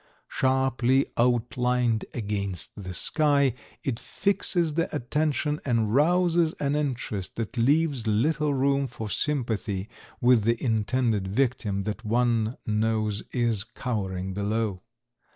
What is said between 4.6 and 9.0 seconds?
the attention and rouses an interest that leaves little room